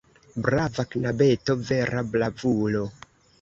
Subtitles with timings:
[0.45, 2.83] Brava knabeto, vera bravulo!